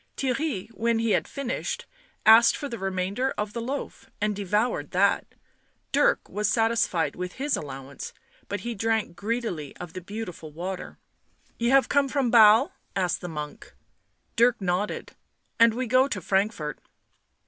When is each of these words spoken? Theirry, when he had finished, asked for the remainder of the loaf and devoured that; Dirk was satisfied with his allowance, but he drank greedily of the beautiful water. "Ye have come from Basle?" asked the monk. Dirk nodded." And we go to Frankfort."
Theirry, 0.17 0.67
when 0.69 0.97
he 0.97 1.11
had 1.11 1.27
finished, 1.27 1.85
asked 2.25 2.57
for 2.57 2.67
the 2.67 2.79
remainder 2.79 3.35
of 3.37 3.53
the 3.53 3.61
loaf 3.61 4.09
and 4.19 4.35
devoured 4.35 4.89
that; 4.93 5.27
Dirk 5.91 6.27
was 6.27 6.49
satisfied 6.49 7.15
with 7.15 7.33
his 7.33 7.55
allowance, 7.55 8.11
but 8.47 8.61
he 8.61 8.73
drank 8.73 9.15
greedily 9.15 9.77
of 9.77 9.93
the 9.93 10.01
beautiful 10.01 10.51
water. 10.51 10.97
"Ye 11.59 11.69
have 11.69 11.87
come 11.87 12.09
from 12.09 12.31
Basle?" 12.31 12.71
asked 12.95 13.21
the 13.21 13.27
monk. 13.29 13.75
Dirk 14.35 14.59
nodded." 14.59 15.15
And 15.59 15.75
we 15.75 15.85
go 15.85 16.07
to 16.07 16.19
Frankfort." 16.19 16.79